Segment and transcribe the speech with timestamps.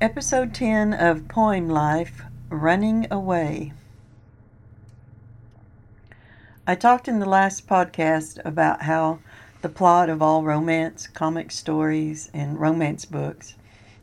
[0.00, 3.72] Episode 10 of Poem Life Running Away.
[6.68, 9.18] I talked in the last podcast about how
[9.60, 13.56] the plot of all romance, comic stories, and romance books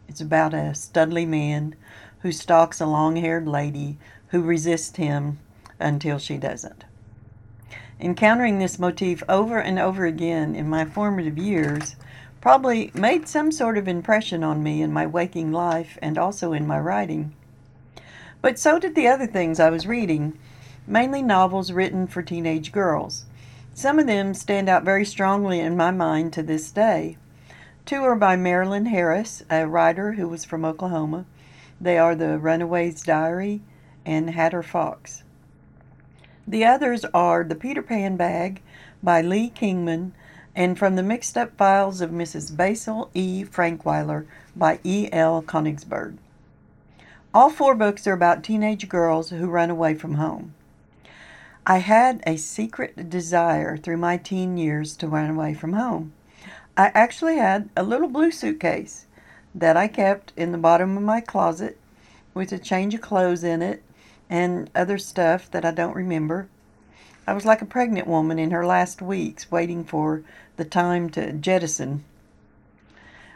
[0.09, 1.75] is about a studly man
[2.23, 3.98] who stalks a long haired lady
[4.32, 5.39] who resists him
[5.80, 6.84] until she doesn't.
[8.02, 11.96] Encountering this motif over and over again in my formative years
[12.46, 16.68] probably made some sort of impression on me in my waking life and also in
[16.68, 17.33] my writing.
[18.39, 20.38] But so did the other things I was reading,
[20.86, 23.25] mainly novels written for teenage girls.
[23.74, 27.18] Some of them stand out very strongly in my mind to this day.
[27.83, 31.25] Two are by Marilyn Harris, a writer who was from Oklahoma.
[31.82, 33.61] They are The Runaway's Diary
[34.05, 35.23] and Hatter Fox.
[36.47, 38.61] The others are The Peter Pan Bag
[39.02, 40.14] by Lee Kingman
[40.55, 42.55] and From the Mixed Up Files of Mrs.
[42.55, 43.44] Basil E.
[43.44, 45.09] Frankweiler by E.
[45.11, 45.41] L.
[45.41, 46.17] Konigsberg.
[47.33, 50.53] All four books are about teenage girls who run away from home.
[51.67, 56.13] I had a secret desire through my teen years to run away from home.
[56.77, 59.08] I actually had a little blue suitcase
[59.53, 61.77] that I kept in the bottom of my closet
[62.33, 63.83] with a change of clothes in it
[64.30, 66.47] and other stuff that I don't remember.
[67.27, 70.21] I was like a pregnant woman in her last weeks, waiting for
[70.58, 72.03] the time to jettison.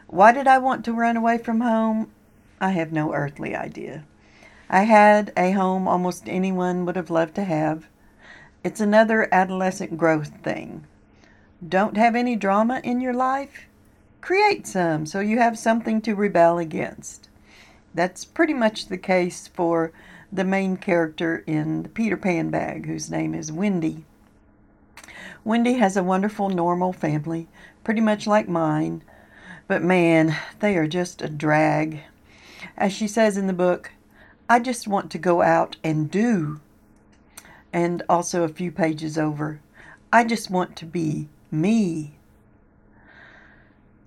[0.08, 2.12] Why did I want to run away from home?
[2.60, 4.04] I have no earthly idea.
[4.70, 7.88] I had a home almost anyone would have loved to have.
[8.64, 10.86] It's another adolescent growth thing.
[11.68, 13.68] Don't have any drama in your life?
[14.22, 17.30] Create some so you have something to rebel against.
[17.94, 19.92] That's pretty much the case for
[20.32, 24.06] the main character in the Peter Pan bag, whose name is Wendy.
[25.44, 27.48] Wendy has a wonderful, normal family,
[27.84, 29.04] pretty much like mine,
[29.68, 32.02] but man, they are just a drag.
[32.78, 33.92] As she says in the book,
[34.50, 36.60] I just want to go out and do.
[37.72, 39.60] And also a few pages over,
[40.12, 42.16] I just want to be me.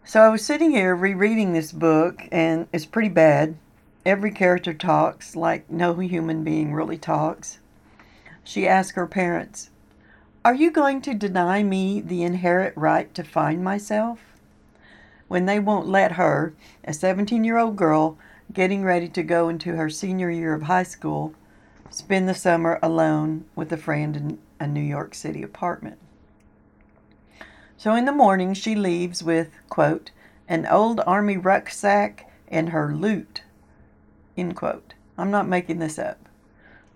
[0.05, 3.57] So I was sitting here rereading this book, and it's pretty bad.
[4.05, 7.61] Every character talks like no human being really talks.
[8.43, 9.71] She asks her parents,
[10.45, 14.19] Are you going to deny me the inherent right to find myself?
[15.29, 18.19] When they won't let her, a 17 year old girl
[18.53, 21.33] getting ready to go into her senior year of high school,
[21.91, 25.99] spend the summer alone with a friend in a New York City apartment.
[27.77, 30.11] So in the morning, she leaves with, quote,
[30.49, 33.43] an old army rucksack and her loot,
[34.37, 34.95] End quote.
[35.17, 36.19] I'm not making this up.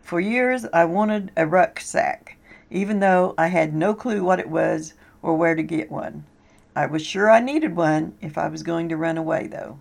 [0.02, 2.35] For years, I wanted a rucksack,
[2.71, 6.25] even though I had no clue what it was or where to get one.
[6.75, 9.78] I was sure I needed one if I was going to run away, though.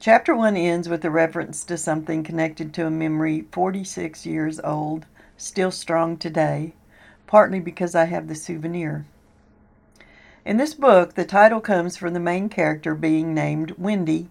[0.00, 5.06] Chapter 1 ends with a reference to something connected to a memory 46 years old,
[5.36, 6.74] still strong today,
[7.26, 9.06] partly because I have the souvenir.
[10.44, 14.28] In this book, the title comes from the main character being named Wendy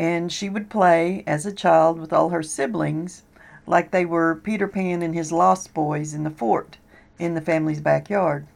[0.00, 3.22] and she would play as a child with all her siblings
[3.70, 6.78] like they were Peter Pan and his lost boys in the fort
[7.20, 8.48] in the family's backyard.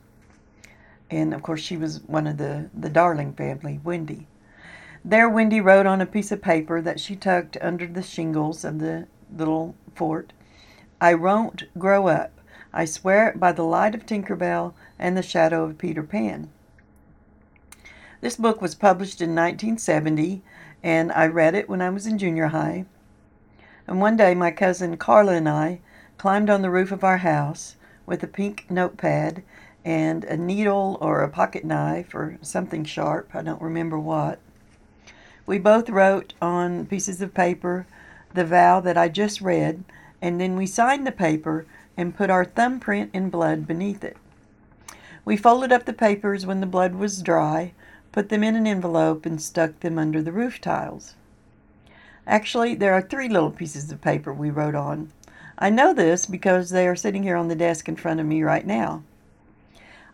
[1.08, 4.26] And of course, she was one of the, the Darling family, Wendy.
[5.04, 8.80] There, Wendy wrote on a piece of paper that she tucked under the shingles of
[8.80, 10.32] the little fort
[11.00, 12.32] I won't grow up.
[12.72, 16.48] I swear it by the light of Tinkerbell and the shadow of Peter Pan.
[18.20, 20.42] This book was published in 1970
[20.82, 22.86] and I read it when I was in junior high.
[23.86, 25.80] And one day, my cousin Carla and I
[26.16, 29.42] climbed on the roof of our house with a pink notepad
[29.84, 34.38] and a needle or a pocket knife or something sharp, I don't remember what.
[35.46, 37.86] We both wrote on pieces of paper
[38.32, 39.84] the vow that I just read,
[40.22, 44.16] and then we signed the paper and put our thumbprint in blood beneath it.
[45.24, 47.72] We folded up the papers when the blood was dry,
[48.10, 51.14] put them in an envelope, and stuck them under the roof tiles.
[52.26, 55.12] Actually, there are three little pieces of paper we wrote on.
[55.58, 58.42] I know this because they are sitting here on the desk in front of me
[58.42, 59.02] right now.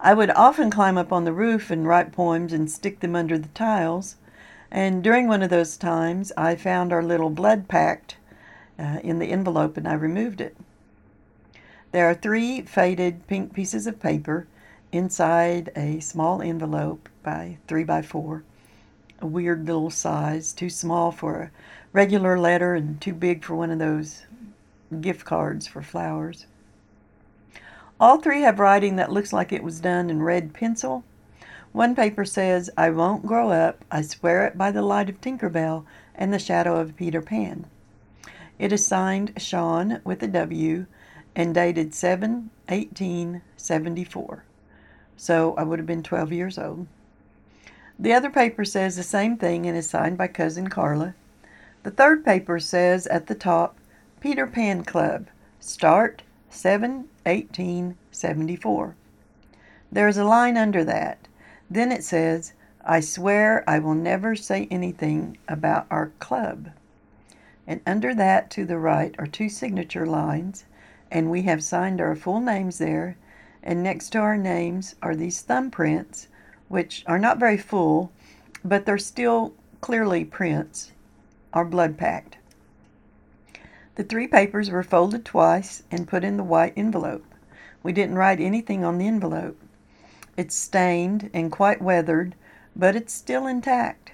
[0.00, 3.38] I would often climb up on the roof and write poems and stick them under
[3.38, 4.16] the tiles,
[4.70, 8.16] and during one of those times I found our little blood pact
[8.78, 10.56] uh, in the envelope and I removed it.
[11.92, 14.46] There are three faded pink pieces of paper
[14.92, 18.44] inside a small envelope by three by four,
[19.20, 21.50] a weird little size, too small for a
[21.92, 24.24] regular letter and too big for one of those
[25.00, 26.46] gift cards for flowers.
[27.98, 31.04] All three have writing that looks like it was done in red pencil.
[31.72, 33.84] One paper says, I won't grow up.
[33.90, 35.84] I swear it by the light of Tinkerbell
[36.14, 37.66] and The Shadow of Peter Pan.
[38.58, 40.86] It is signed Shawn with a W
[41.36, 44.44] and dated 7 1874.
[45.16, 46.86] So I would have been 12 years old.
[48.02, 51.14] The other paper says the same thing and is signed by Cousin Carla.
[51.82, 53.76] The third paper says at the top
[54.20, 55.26] Peter Pan Club,
[55.58, 58.94] start 7 1874.
[59.92, 61.28] There is a line under that.
[61.68, 66.70] Then it says, I swear I will never say anything about our club.
[67.66, 70.64] And under that to the right are two signature lines,
[71.10, 73.18] and we have signed our full names there.
[73.62, 76.28] And next to our names are these thumbprints,
[76.70, 78.12] which are not very full,
[78.64, 80.92] but they're still clearly prints,
[81.52, 82.36] are blood pact.
[83.96, 87.24] The three papers were folded twice and put in the white envelope.
[87.82, 89.60] We didn't write anything on the envelope.
[90.36, 92.36] It's stained and quite weathered,
[92.76, 94.12] but it's still intact.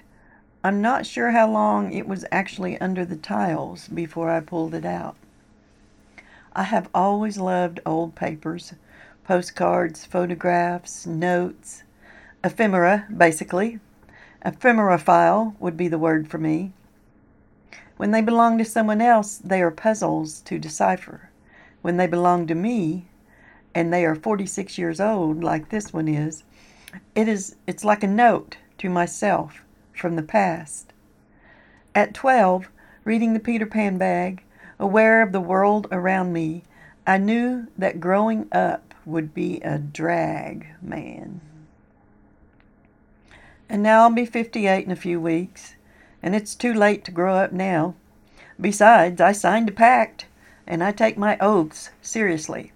[0.63, 4.83] I'm not sure how long it was actually under the tiles before I pulled it
[4.83, 5.15] out.
[6.53, 8.73] I have always loved old papers,
[9.23, 11.83] postcards, photographs, notes,
[12.43, 13.79] ephemera, basically.
[14.45, 16.71] Ephemerophile would be the word for me.
[17.97, 21.29] When they belong to someone else, they are puzzles to decipher.
[21.81, 23.07] When they belong to me,
[23.73, 26.43] and they are 46 years old, like this one is,
[27.15, 29.63] it is it's like a note to myself
[29.93, 30.93] from the past.
[31.93, 32.69] At 12,
[33.03, 34.43] reading the Peter Pan bag,
[34.79, 36.63] aware of the world around me,
[37.05, 41.41] I knew that growing up would be a drag, man.
[43.69, 45.75] And now I'll be 58 in a few weeks
[46.27, 47.95] and it's too late to grow up now.
[48.59, 50.25] Besides, I signed a pact,
[50.65, 52.73] and I take my oaths seriously.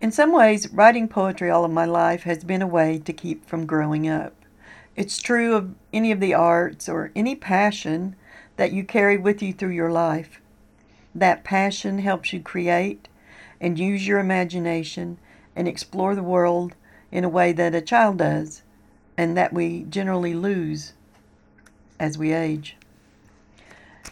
[0.00, 3.46] In some ways, writing poetry all of my life has been a way to keep
[3.46, 4.34] from growing up.
[4.96, 8.16] It's true of any of the arts or any passion
[8.56, 10.40] that you carry with you through your life.
[11.14, 13.06] That passion helps you create
[13.60, 15.18] and use your imagination
[15.54, 16.74] and explore the world
[17.12, 18.63] in a way that a child does
[19.16, 20.92] and that we generally lose
[21.98, 22.76] as we age.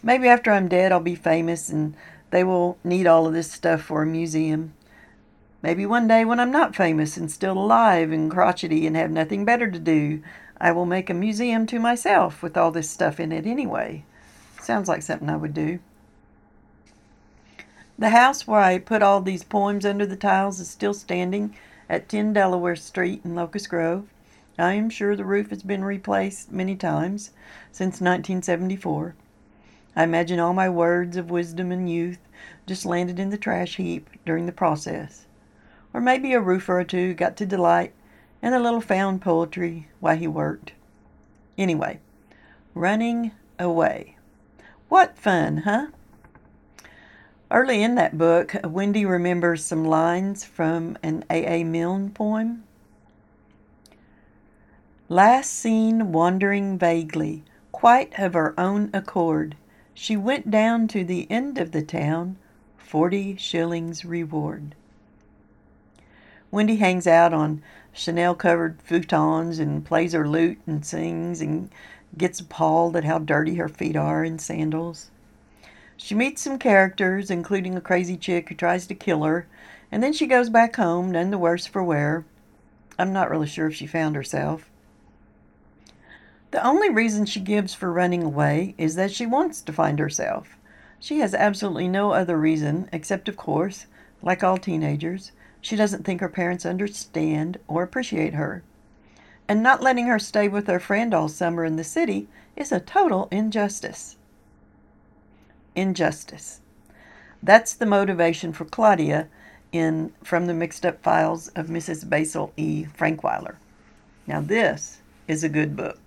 [0.02, 1.94] Maybe after I'm dead, I'll be famous and
[2.30, 4.74] they will need all of this stuff for a museum.
[5.62, 9.44] Maybe one day when I'm not famous and still alive and crotchety and have nothing
[9.44, 10.22] better to do,
[10.60, 14.04] I will make a museum to myself with all this stuff in it anyway.
[14.60, 15.78] Sounds like something I would do.
[17.98, 21.54] The house where I put all these poems under the tiles is still standing
[21.88, 24.08] at 10 Delaware Street in Locust Grove.
[24.58, 27.30] I am sure the roof has been replaced many times
[27.70, 29.14] since 1974.
[29.96, 32.18] I imagine all my words of wisdom and youth
[32.66, 35.26] just landed in the trash heap during the process.
[35.94, 37.92] Or maybe a roofer or two got to delight
[38.42, 40.72] in a little found poetry while he worked.
[41.56, 42.00] Anyway,
[42.74, 44.16] running away.
[44.88, 45.88] What fun, huh?
[47.50, 51.64] Early in that book, Wendy remembers some lines from an A.A.
[51.64, 52.64] Milne poem.
[55.12, 59.56] Last seen wandering vaguely, quite of her own accord,
[59.92, 62.38] she went down to the end of the town,
[62.78, 64.74] forty shillings reward.
[66.50, 67.62] Wendy hangs out on
[67.92, 71.68] chenille covered futons and plays her lute and sings and
[72.16, 75.10] gets appalled at how dirty her feet are in sandals.
[75.98, 79.46] She meets some characters, including a crazy chick who tries to kill her,
[79.90, 82.24] and then she goes back home, none the worse for wear.
[82.98, 84.70] I'm not really sure if she found herself.
[86.52, 90.58] The only reason she gives for running away is that she wants to find herself.
[91.00, 93.86] She has absolutely no other reason, except, of course,
[94.20, 95.32] like all teenagers,
[95.62, 98.62] she doesn't think her parents understand or appreciate her.
[99.48, 102.80] And not letting her stay with her friend all summer in the city is a
[102.80, 104.16] total injustice.
[105.74, 106.60] Injustice.
[107.42, 109.28] That's the motivation for Claudia
[109.72, 112.06] in From the Mixed Up Files of Mrs.
[112.06, 112.84] Basil E.
[112.84, 113.56] Frankweiler.
[114.26, 116.01] Now, this is a good book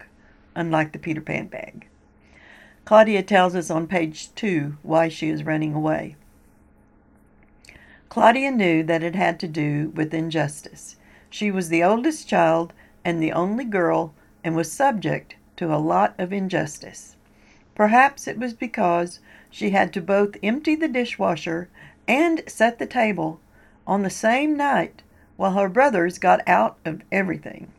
[0.55, 1.87] unlike the Peter Pan bag.
[2.85, 6.15] Claudia tells us on page two why she is running away.
[8.09, 10.95] Claudia knew that it had to do with injustice.
[11.29, 16.15] She was the oldest child and the only girl and was subject to a lot
[16.17, 17.15] of injustice.
[17.73, 19.19] Perhaps it was because
[19.49, 21.67] she had to both empty the dishwasher
[22.07, 23.39] and set the table
[23.85, 25.01] on the same night
[25.37, 27.71] while her brothers got out of everything.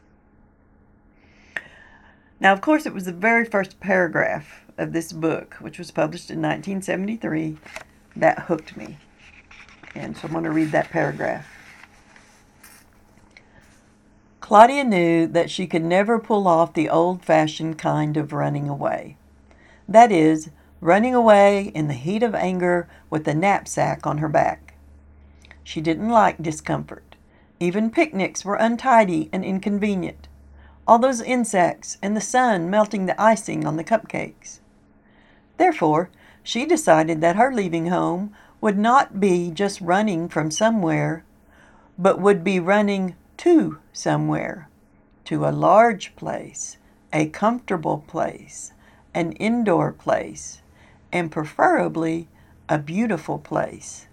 [2.38, 6.30] Now, of course, it was the very first paragraph of this book, which was published
[6.30, 7.56] in 1973,
[8.14, 8.98] that hooked me.
[9.94, 11.46] And so I'm going to read that paragraph.
[14.40, 19.16] Claudia knew that she could never pull off the old fashioned kind of running away.
[19.88, 20.50] That is,
[20.80, 24.74] running away in the heat of anger with a knapsack on her back.
[25.64, 27.16] She didn't like discomfort.
[27.58, 30.28] Even picnics were untidy and inconvenient.
[30.86, 34.60] All those insects and the sun melting the icing on the cupcakes.
[35.56, 36.10] Therefore,
[36.42, 41.24] she decided that her leaving home would not be just running from somewhere,
[41.98, 44.68] but would be running to somewhere,
[45.24, 46.76] to a large place,
[47.12, 48.72] a comfortable place,
[49.12, 50.62] an indoor place,
[51.12, 52.28] and preferably
[52.68, 54.06] a beautiful place.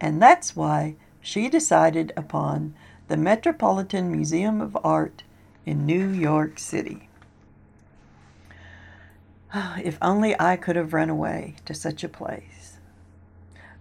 [0.00, 2.74] And that's why she decided upon
[3.08, 5.22] the Metropolitan Museum of Art
[5.66, 7.08] in New York City.
[9.82, 12.78] If only I could have run away to such a place.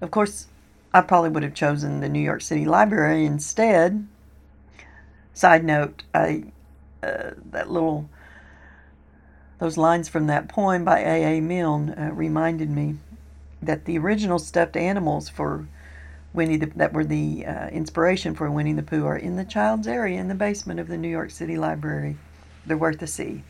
[0.02, 0.48] Of course,
[0.94, 4.08] I probably would have chosen the New York City Library instead.
[5.34, 6.46] Side note, I
[7.04, 8.10] uh, that little
[9.60, 11.38] those lines from that poem by A.
[11.38, 11.42] A.
[11.42, 12.98] Milne uh, reminded me
[13.62, 15.68] that the original stuffed animals for
[16.36, 19.88] Winnie the, that were the uh, inspiration for Winnie the Pooh are in the child's
[19.88, 22.18] area in the basement of the New York City Library.
[22.66, 23.44] They're worth a see.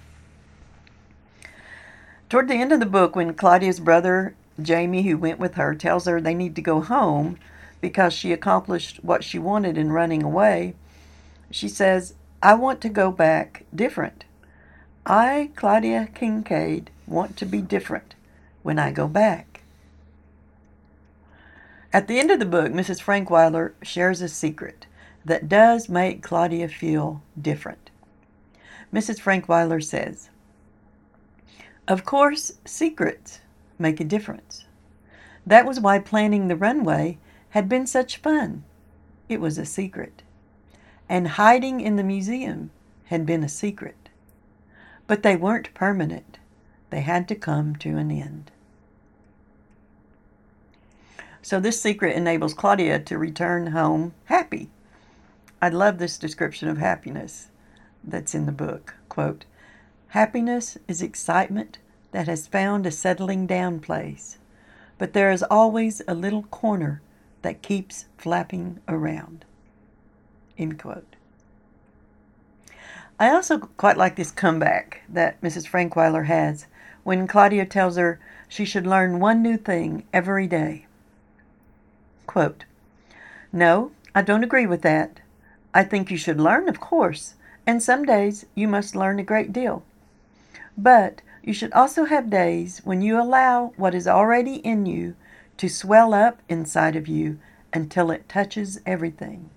[2.29, 6.05] Toward the end of the book, when Claudia's brother Jamie, who went with her, tells
[6.05, 7.37] her they need to go home
[7.81, 10.75] because she accomplished what she wanted in running away,
[11.51, 14.23] she says, I want to go back different.
[15.05, 18.15] I, Claudia Kincaid, want to be different
[18.63, 19.54] when I go back.
[21.95, 23.01] At the end of the book, Mrs.
[23.01, 24.85] Frankweiler shares a secret
[25.23, 27.89] that does make Claudia feel different.
[28.93, 29.17] Mrs.
[29.21, 30.29] Frankweiler says,
[31.87, 33.39] Of course, secrets
[33.79, 34.65] make a difference.
[35.47, 37.17] That was why planning the runway
[37.51, 38.65] had been such fun.
[39.29, 40.21] It was a secret.
[41.07, 42.71] And hiding in the museum
[43.05, 44.09] had been a secret.
[45.07, 46.39] But they weren't permanent.
[46.89, 48.51] They had to come to an end.
[51.45, 54.71] So this secret enables Claudia to return home happy.
[55.61, 57.49] I love this description of happiness
[58.03, 58.95] that's in the book.
[59.09, 59.45] Quote,
[60.07, 61.77] Happiness is excitement
[62.13, 64.39] that has found a settling down place,
[64.97, 67.03] but there is always a little corner
[67.43, 69.45] that keeps flapping around.
[70.57, 71.15] End quote.
[73.19, 75.69] I also quite like this comeback that Mrs.
[75.69, 76.65] Frankweiler has
[77.03, 80.84] when Claudia tells her she should learn one new thing every day.
[82.27, 82.65] Quote,
[83.51, 85.21] no, I don't agree with that.
[85.73, 89.53] I think you should learn, of course, and some days you must learn a great
[89.53, 89.83] deal.
[90.77, 95.15] But you should also have days when you allow what is already in you
[95.57, 97.39] to swell up inside of you
[97.73, 99.49] until it touches everything,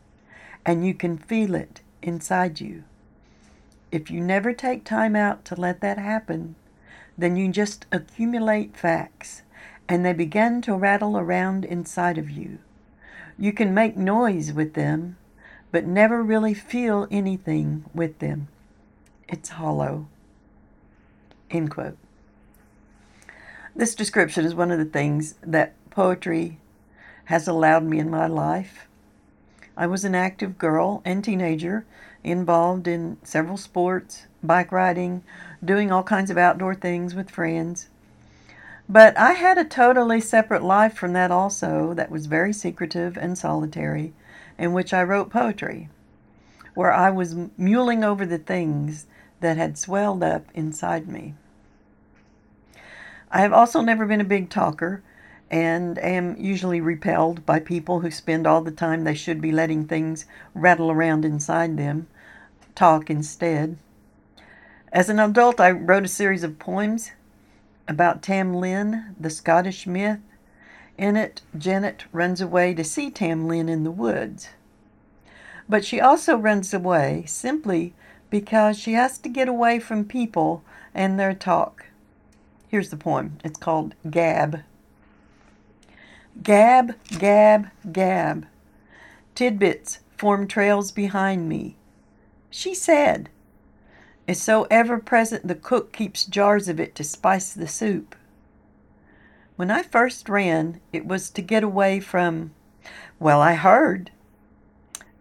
[0.65, 2.85] and you can feel it inside you.
[3.91, 6.55] If you never take time out to let that happen,
[7.17, 9.43] then you just accumulate facts
[9.89, 12.59] and they begin to rattle around inside of you.
[13.39, 15.17] You can make noise with them,
[15.71, 18.49] but never really feel anything with them.
[19.29, 20.09] It's hollow.
[21.51, 21.97] End quote.
[23.75, 26.59] This description is one of the things that poetry
[27.27, 28.89] has allowed me in my life.
[29.77, 31.87] I was an active girl and teenager
[32.25, 35.23] involved in several sports, bike riding,
[35.65, 37.89] doing all kinds of outdoor things with friends.
[38.89, 43.37] But I had a totally separate life from that also that was very secretive and
[43.37, 44.15] solitary,
[44.57, 45.91] in which I wrote poetry,
[46.75, 49.07] where I was mulling over the things
[49.41, 51.35] that had swelled up inside me.
[53.31, 55.03] I have also never been a big talker
[55.51, 59.87] and am usually repelled by people who spend all the time they should be letting
[59.87, 62.07] things rattle around inside them
[62.75, 63.77] talk instead.
[64.93, 67.13] As an adult, I wrote a series of poems
[67.89, 70.21] about Tam Lin, the Scottish myth.
[70.97, 74.51] In it, Janet runs away to see Tam Lin in the woods.
[75.69, 77.95] But she also runs away simply
[78.31, 80.63] because she has to get away from people
[80.95, 81.87] and their talk.
[82.69, 83.39] Here's the poem.
[83.43, 84.61] It's called Gab.
[86.43, 88.47] Gab, gab, gab.
[89.35, 91.77] Tidbits form trails behind me.
[92.51, 93.29] She said,
[94.29, 98.15] is so ever present the cook keeps jars of it to spice the soup.
[99.57, 102.53] When I first ran, it was to get away from,
[103.19, 104.13] well, I heard.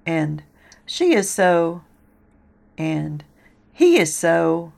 [0.06, 0.44] And
[0.86, 1.84] she is so,
[2.78, 3.24] and
[3.72, 4.74] he is so.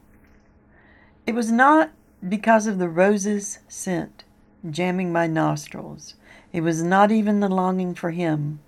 [1.26, 1.90] It was not
[2.28, 4.24] because of the rose's scent
[4.70, 6.14] jamming my nostrils.
[6.54, 8.60] It was not even the longing for him,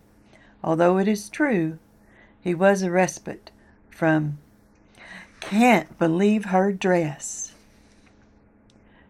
[0.64, 1.78] although it is true
[2.42, 3.52] he was a respite
[3.90, 4.40] from
[5.42, 7.54] can't believe her dress.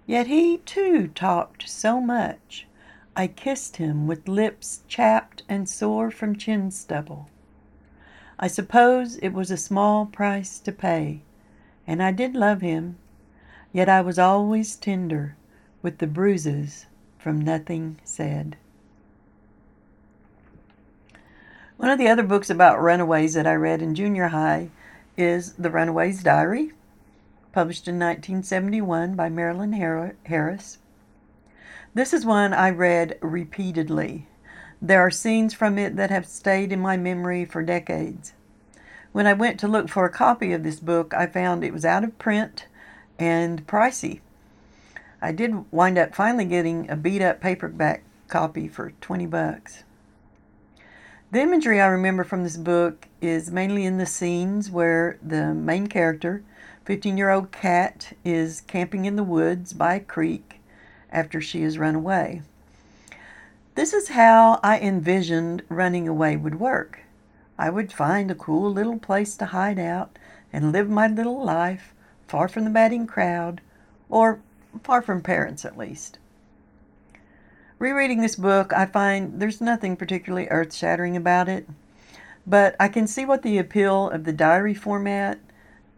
[0.07, 2.65] Yet he, too, talked so much.
[3.15, 7.29] I kissed him with lips chapped and sore from chin stubble.
[8.39, 11.21] I suppose it was a small price to pay,
[11.85, 12.97] and I did love him,
[13.71, 15.35] yet I was always tender
[15.83, 16.87] with the bruises
[17.19, 18.57] from nothing said.
[21.77, 24.69] One of the other books about runaways that I read in junior high
[25.21, 26.73] is The Runaway's Diary
[27.53, 30.79] published in 1971 by Marilyn Harris.
[31.93, 34.27] This is one I read repeatedly.
[34.81, 38.33] There are scenes from it that have stayed in my memory for decades.
[39.11, 41.85] When I went to look for a copy of this book, I found it was
[41.85, 42.67] out of print
[43.19, 44.21] and pricey.
[45.21, 49.83] I did wind up finally getting a beat up paperback copy for 20 bucks.
[51.31, 55.87] The imagery I remember from this book is mainly in the scenes where the main
[55.87, 56.43] character
[56.83, 60.59] 15 year old Kat is camping in the woods by a creek
[61.09, 62.41] after she has run away.
[63.75, 67.03] This is how I envisioned running away would work.
[67.57, 70.19] I would find a cool little place to hide out
[70.51, 71.93] and live my little life
[72.27, 73.61] far from the batting crowd,
[74.09, 74.41] or
[74.83, 76.19] far from parents at least.
[77.81, 81.67] Rereading this book, I find there's nothing particularly earth shattering about it,
[82.45, 85.39] but I can see what the appeal of the diary format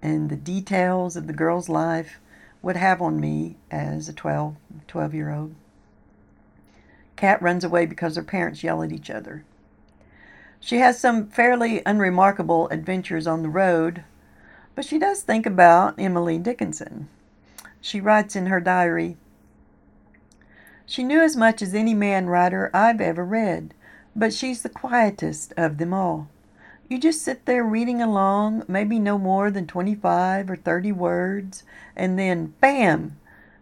[0.01, 2.21] and the details of the girl's life
[2.61, 4.55] would have on me as a 12,
[4.87, 5.55] 12 year old.
[7.17, 9.43] Kat runs away because her parents yell at each other.
[10.61, 14.05] She has some fairly unremarkable adventures on the road,
[14.73, 17.09] but she does think about Emily Dickinson.
[17.81, 19.17] She writes in her diary
[20.85, 23.73] She knew as much as any man writer I've ever read,
[24.15, 26.27] but she's the quietest of them all.
[26.89, 31.63] You just sit there reading along, maybe no more than 25 or 30 words,
[31.95, 33.17] and then bam!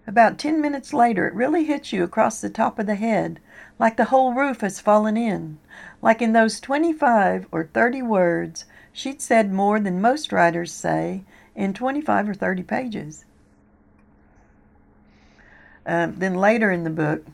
[0.07, 3.39] About 10 minutes later, it really hits you across the top of the head,
[3.77, 5.59] like the whole roof has fallen in.
[6.01, 11.23] Like in those 25 or 30 words, she'd said more than most writers say
[11.55, 13.25] in 25 or 30 pages.
[15.85, 17.25] Um, then later in the book,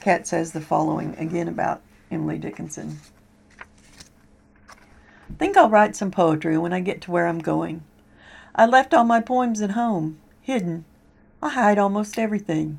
[0.00, 3.00] Kat says the following again about Emily Dickinson.
[5.38, 7.82] Think I'll write some poetry when I get to where I'm going.
[8.54, 10.84] I left all my poems at home, hidden.
[11.42, 12.78] I hide almost everything.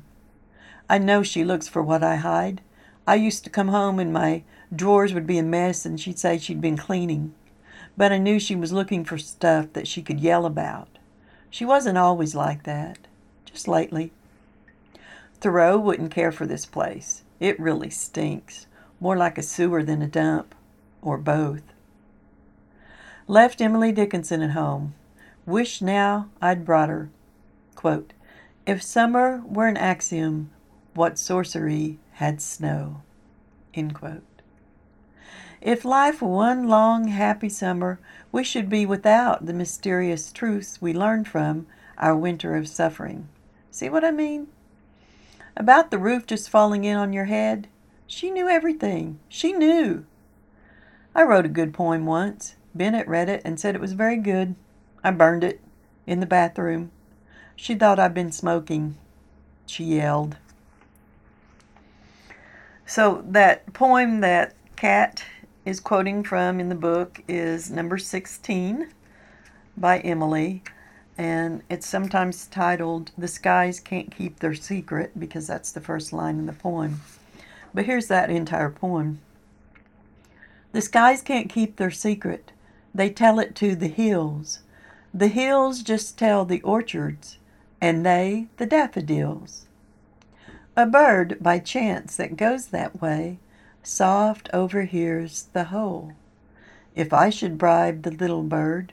[0.88, 2.62] I know she looks for what I hide.
[3.06, 4.42] I used to come home and my
[4.74, 7.34] drawers would be a mess and she'd say she'd been cleaning.
[7.96, 10.88] But I knew she was looking for stuff that she could yell about.
[11.50, 12.98] She wasn't always like that,
[13.44, 14.12] just lately.
[15.40, 17.22] Thoreau wouldn't care for this place.
[17.40, 18.66] It really stinks,
[19.00, 20.54] more like a sewer than a dump,
[21.02, 21.62] or both.
[23.28, 24.94] Left Emily Dickinson at home.
[25.44, 27.10] Wish now I'd brought her.
[27.74, 28.12] Quote,
[28.66, 30.50] if summer were an axiom,
[30.94, 33.02] what sorcery had snow?
[35.60, 37.98] If life were one long happy summer,
[38.36, 43.26] we should be without the mysterious truths we learned from our winter of suffering.
[43.70, 44.48] See what I mean?
[45.56, 47.66] About the roof just falling in on your head,
[48.06, 49.18] she knew everything.
[49.30, 50.04] She knew.
[51.14, 52.56] I wrote a good poem once.
[52.74, 54.54] Bennett read it and said it was very good.
[55.02, 55.62] I burned it
[56.06, 56.90] in the bathroom.
[57.56, 58.98] She thought I'd been smoking.
[59.64, 60.36] She yelled.
[62.84, 65.24] So, that poem that Kat
[65.66, 68.88] is quoting from in the book is number 16
[69.76, 70.62] by Emily,
[71.18, 76.38] and it's sometimes titled The Skies Can't Keep Their Secret because that's the first line
[76.38, 77.00] in the poem.
[77.74, 79.18] But here's that entire poem
[80.70, 82.52] The skies can't keep their secret.
[82.94, 84.60] They tell it to the hills.
[85.12, 87.38] The hills just tell the orchards,
[87.80, 89.66] and they the daffodils.
[90.76, 93.40] A bird by chance that goes that way
[93.86, 96.12] soft overhears the whole.
[96.96, 98.92] If I should bribe the little bird,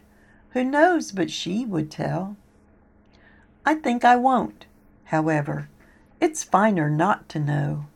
[0.51, 2.35] who knows but she would tell?
[3.65, 4.67] I think I won't,
[5.05, 5.67] however.
[6.21, 7.87] It's finer not to know.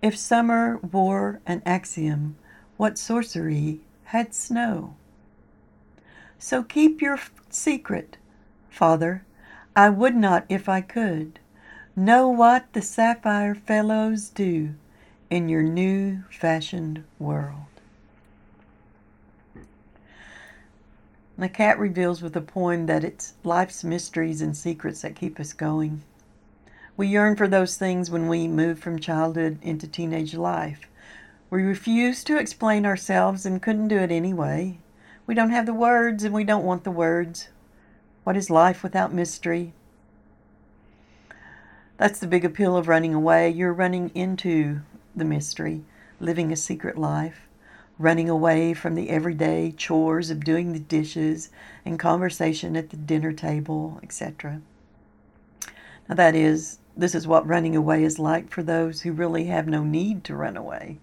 [0.00, 2.36] If summer wore an axiom,
[2.78, 4.94] what sorcery had snow?
[6.38, 7.18] So keep your
[7.50, 8.16] secret,
[8.70, 9.24] Father.
[9.76, 11.38] I would not if I could.
[11.94, 14.70] Know what the sapphire fellows do
[15.30, 17.54] in your new fashioned world.
[21.38, 25.54] The cat reveals with a poem that it's life's mysteries and secrets that keep us
[25.54, 26.02] going.
[26.96, 30.80] We yearn for those things when we move from childhood into teenage life.
[31.48, 34.78] We refuse to explain ourselves and couldn't do it anyway.
[35.26, 37.48] We don't have the words and we don't want the words.
[38.24, 39.72] What is life without mystery?
[41.96, 43.48] That's the big appeal of running away.
[43.48, 44.80] You're running into
[45.14, 45.82] the mystery,
[46.18, 47.48] living a secret life,
[47.98, 51.50] running away from the everyday chores of doing the dishes
[51.84, 54.60] and conversation at the dinner table, etc.
[56.08, 59.66] Now, that is, this is what running away is like for those who really have
[59.66, 60.98] no need to run away.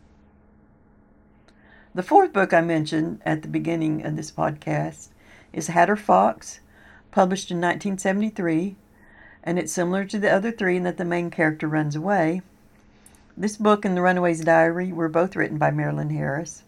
[1.94, 5.10] The fourth book I mentioned at the beginning of this podcast
[5.54, 6.60] is Hatter Fox,
[7.10, 8.76] published in 1973,
[9.44, 12.42] and it's similar to the other three in that the main character runs away.
[13.40, 16.64] This book and The Runaway's Diary were both written by Marilyn Harris.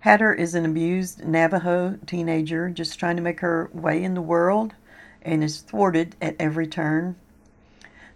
[0.00, 4.74] Hatter is an abused Navajo teenager just trying to make her way in the world
[5.22, 7.16] and is thwarted at every turn.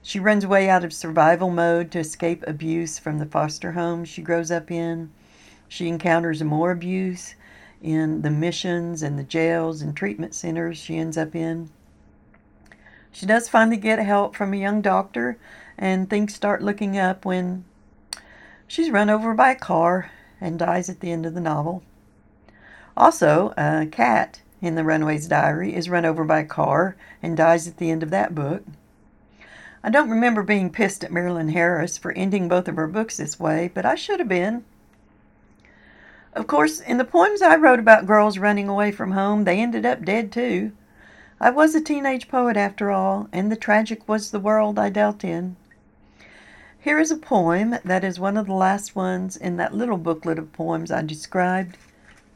[0.02, 4.20] She runs away out of survival mode to escape abuse from the foster home she
[4.20, 5.10] grows up in.
[5.66, 7.36] She encounters more abuse
[7.80, 11.70] in the missions and the jails and treatment centers she ends up in.
[13.12, 15.36] She does finally get help from a young doctor,
[15.80, 17.64] and things start looking up when
[18.68, 21.82] she's run over by a car and dies at the end of the novel.
[22.96, 27.66] Also, a cat in The Runaway's Diary is run over by a car and dies
[27.66, 28.62] at the end of that book.
[29.82, 33.40] I don't remember being pissed at Marilyn Harris for ending both of her books this
[33.40, 34.64] way, but I should have been.
[36.34, 39.86] Of course, in the poems I wrote about girls running away from home, they ended
[39.86, 40.72] up dead too.
[41.40, 45.24] I was a teenage poet after all, and the tragic was the world I dealt
[45.24, 45.56] in.
[46.80, 50.38] Here is a poem that is one of the last ones in that little booklet
[50.38, 51.76] of poems I described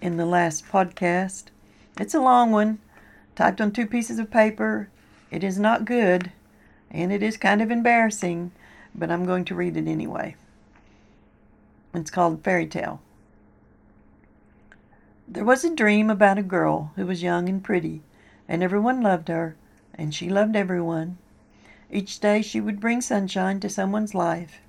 [0.00, 1.44] in the last podcast.
[1.98, 2.78] It's a long one,
[3.35, 4.88] typed on two pieces of paper.
[5.30, 6.30] It is not good,
[6.90, 8.52] and it is kind of embarrassing,
[8.94, 10.37] but I'm going to read it anyway.
[11.94, 13.00] It's called Fairy Tale.
[15.26, 18.02] There was a dream about a girl who was young and pretty
[18.48, 19.57] and everyone loved her,
[19.94, 21.18] and she loved everyone.
[21.94, 24.61] Each day she would bring sunshine to someone's life.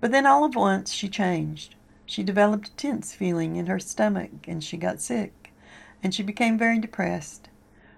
[0.00, 1.74] But then all at once she changed.
[2.06, 5.52] She developed a tense feeling in her stomach, and she got sick,
[6.02, 7.50] and she became very depressed.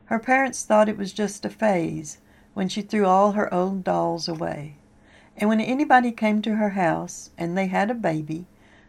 [0.07, 2.18] Her parents thought it was just a phase
[2.55, 4.79] when she threw all her old dolls away.
[5.37, 8.47] And when anybody came to her house and they had a baby,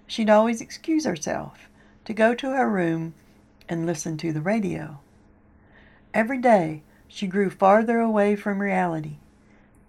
[0.08, 1.70] she'd always excuse herself
[2.06, 3.14] to go to her room
[3.70, 5.02] and listen to the radio.
[6.16, 9.18] Every day she grew farther away from reality.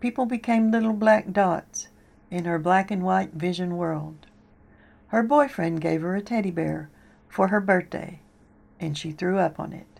[0.06, 1.88] People became little black dots
[2.30, 4.28] in her black and white vision world.
[5.08, 6.90] Her boyfriend gave her a teddy bear
[7.28, 8.20] for her birthday,
[8.78, 9.98] and she threw up on it.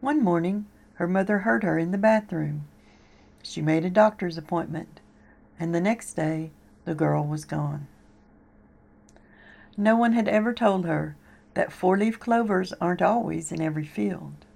[0.00, 0.64] One morning,
[0.94, 2.68] her mother heard her in the bathroom.
[3.42, 5.02] She made a doctor's appointment,
[5.60, 6.50] and the next day
[6.86, 7.86] the girl was gone.
[9.76, 11.16] No one had ever told her
[11.52, 14.46] that four leaf clovers aren't always in every field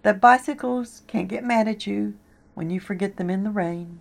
[0.00, 2.14] that bicycles can't get mad at you
[2.54, 4.00] when you forget them in the rain,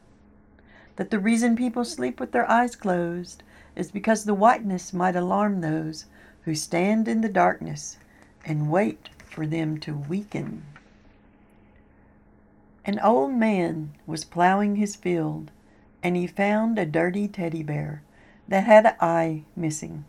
[0.95, 3.43] that the reason people sleep with their eyes closed
[3.75, 6.05] is because the whiteness might alarm those
[6.43, 7.97] who stand in the darkness
[8.45, 10.63] and wait for them to weaken.
[12.85, 15.51] An old man was plowing his field,
[16.03, 18.03] and he found a dirty teddy bear
[18.47, 20.05] that had an eye missing.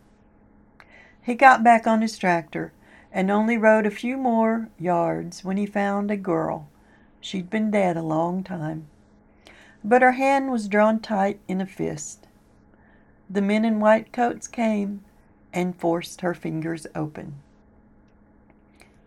[1.21, 2.71] He got back on his tractor
[3.11, 6.67] and only rode a few more yards when he found a girl.
[7.19, 8.85] She'd been dead a long time,
[9.83, 12.27] but her hand was drawn tight in a fist.
[13.29, 15.03] The men in white coats came
[15.53, 17.35] and forced her fingers open.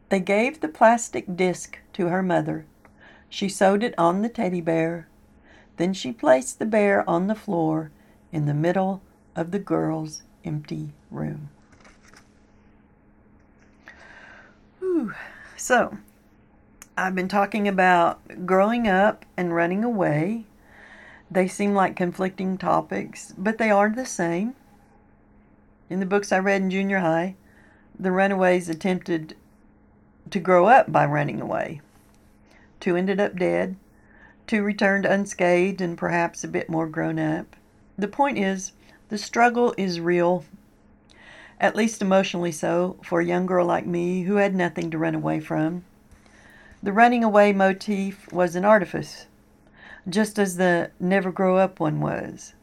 [0.09, 2.67] They gave the plastic disc to her mother.
[3.29, 5.07] She sewed it on the teddy bear.
[5.77, 7.91] Then she placed the bear on the floor
[8.33, 9.03] in the middle
[9.37, 11.49] of the girl's empty room.
[14.81, 15.15] Whew.
[15.57, 15.99] So,
[16.97, 20.45] I've been talking about growing up and running away.
[21.31, 24.55] They seem like conflicting topics, but they are the same.
[25.89, 27.37] In the books I read in junior high,
[27.99, 29.37] the runaways attempted
[30.31, 31.81] to grow up by running away.
[32.81, 33.77] Two ended up dead.
[34.47, 37.57] Two returned unscathed and perhaps a bit more grown up.
[37.97, 38.73] The point is,
[39.09, 40.45] the struggle is real
[41.61, 45.15] at least emotionally so, for a young girl like me who had nothing to run
[45.15, 45.85] away from.
[46.83, 49.27] The running away motif was an artifice,
[50.09, 52.55] just as the never grow up one was.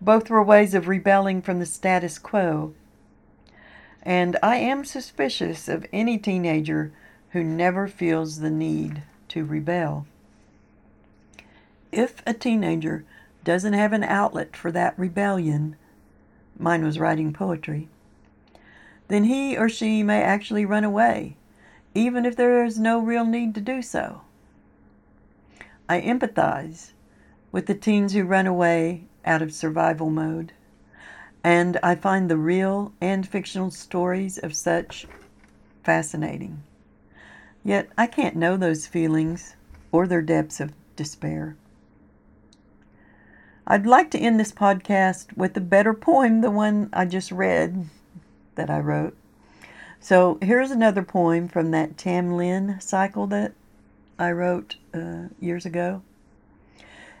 [0.00, 2.74] Both were ways of rebelling from the status quo.
[4.02, 6.92] And I am suspicious of any teenager
[7.30, 10.06] who never feels the need to rebel.
[11.92, 13.04] If a teenager
[13.44, 15.76] doesn't have an outlet for that rebellion,
[16.58, 17.88] mine was writing poetry
[19.12, 21.36] then he or she may actually run away,
[21.94, 24.22] even if there is no real need to do so.
[25.88, 26.92] I empathize
[27.50, 30.52] with the teens who run away out of survival mode.
[31.44, 35.06] And I find the real and fictional stories of such
[35.82, 36.62] fascinating.
[37.64, 39.56] Yet I can't know those feelings
[39.90, 41.56] or their depths of despair.
[43.66, 47.86] I'd like to end this podcast with a better poem, the one I just read
[48.56, 49.16] that I wrote.
[50.00, 53.52] So here's another poem from that Tam Lin cycle that
[54.18, 56.02] I wrote uh, years ago.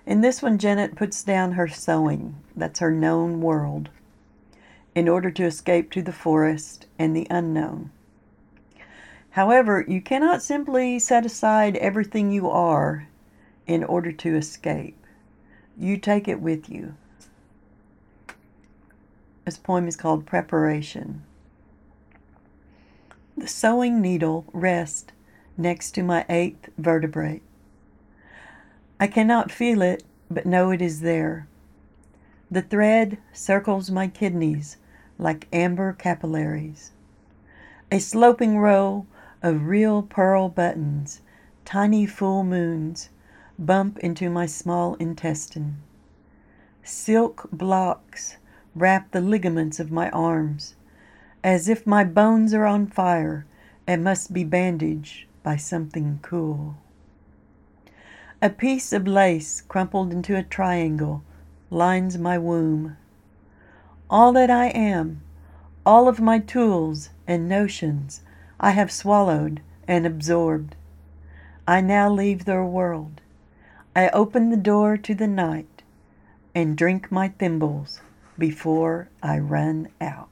[0.04, 3.88] In this one, Janet puts down her sewing, that's her known world,
[4.94, 7.90] in order to escape to the forest and the unknown.
[9.30, 13.08] However, you cannot simply set aside everything you are
[13.66, 14.98] in order to escape.
[15.78, 16.94] You take it with you.
[19.44, 21.22] This poem is called Preparation.
[23.36, 25.12] The sewing needle rests
[25.56, 27.40] next to my eighth vertebrae.
[28.98, 31.46] I cannot feel it, but know it is there.
[32.50, 34.76] The thread circles my kidneys
[35.18, 36.92] like amber capillaries.
[37.90, 39.06] A sloping row
[39.42, 41.20] of real pearl buttons,
[41.64, 43.10] tiny full moons,
[43.58, 45.78] bump into my small intestine.
[46.82, 48.36] Silk blocks
[48.74, 50.74] wrap the ligaments of my arms
[51.44, 53.44] as if my bones are on fire
[53.86, 56.76] and must be bandaged by something cool.
[58.40, 61.22] A piece of lace crumpled into a triangle
[61.70, 62.96] lines my womb.
[64.10, 65.22] All that I am,
[65.86, 68.22] all of my tools and notions,
[68.58, 70.74] I have swallowed and absorbed.
[71.66, 73.20] I now leave their world.
[73.94, 75.82] I open the door to the night
[76.54, 78.00] and drink my thimbles
[78.38, 80.31] before I run out.